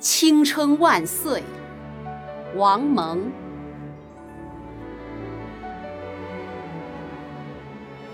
[0.00, 1.42] 青春万岁，
[2.56, 3.30] 王蒙。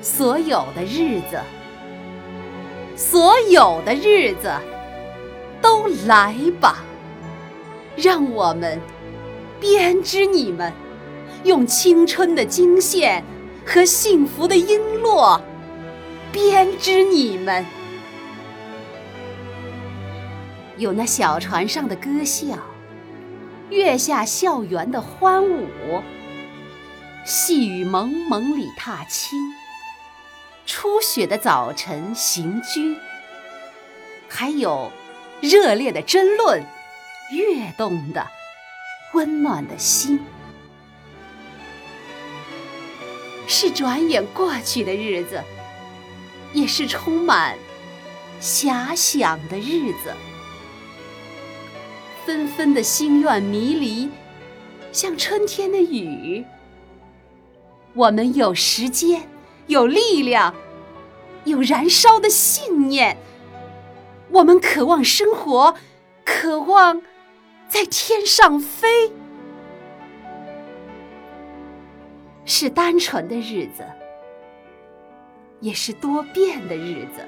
[0.02, 1.40] 所有的日子，
[2.96, 4.52] 所有的日子，
[5.62, 6.84] 都来吧，
[7.96, 8.80] 让我们
[9.60, 10.72] 编织你们，
[11.44, 13.22] 用青春的金线
[13.64, 15.40] 和幸福的璎珞
[16.32, 17.64] 编织你们。
[20.78, 22.58] 有那小船上的歌笑，
[23.70, 26.02] 月下校园的欢舞，
[27.24, 29.38] 细雨蒙蒙里踏青，
[30.66, 32.94] 初雪的早晨行军，
[34.28, 34.92] 还有
[35.40, 36.62] 热烈的争论，
[37.32, 38.26] 跃动的
[39.14, 40.20] 温暖的心，
[43.46, 45.42] 是转眼过去的日子，
[46.52, 47.56] 也是充满
[48.42, 50.14] 遐想的日子。
[52.26, 54.10] 纷纷的心愿迷离，
[54.90, 56.44] 像春天的雨。
[57.94, 59.28] 我们有时间，
[59.68, 60.52] 有力量，
[61.44, 63.16] 有燃烧的信念。
[64.32, 65.76] 我们渴望生活，
[66.24, 67.00] 渴望
[67.68, 69.12] 在天上飞。
[72.44, 73.84] 是单纯的日子，
[75.60, 77.24] 也是多变的日子。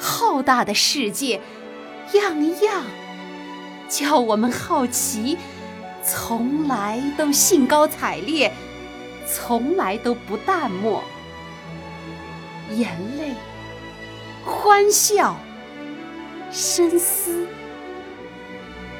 [0.00, 1.40] 浩大的世界，
[2.14, 2.82] 样样。
[3.92, 5.36] 叫我们好奇，
[6.02, 8.50] 从来都兴高采烈，
[9.28, 11.04] 从来都不淡漠。
[12.70, 13.34] 眼泪、
[14.46, 15.36] 欢笑、
[16.50, 17.46] 深思，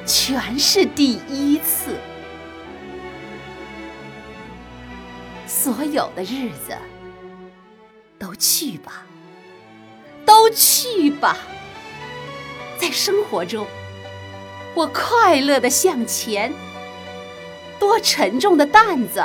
[0.05, 1.97] 全是第一次。
[5.47, 6.77] 所有的日子，
[8.19, 9.07] 都去吧，
[10.27, 11.39] 都去吧，
[12.79, 13.67] 在生活中。
[14.75, 16.53] 我快乐的向前，
[17.79, 19.23] 多沉重的担子，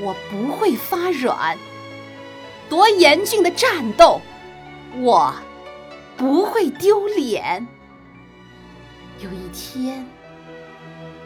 [0.00, 1.56] 我不会发软；
[2.68, 4.20] 多严峻的战斗，
[4.96, 5.34] 我
[6.16, 7.66] 不会丢脸。
[9.20, 10.06] 有一天，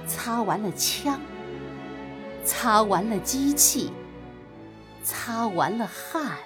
[0.06, 1.20] 擦完了枪，
[2.44, 3.92] 擦完了机器，
[5.04, 6.38] 擦完了汗，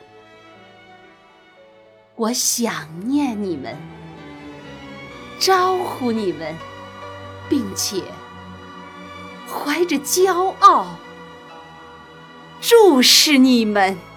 [2.16, 3.76] 我想念你们，
[5.38, 6.54] 招呼你们。
[7.74, 8.04] 且
[9.48, 10.96] 怀着骄傲
[12.60, 14.11] 注视你们。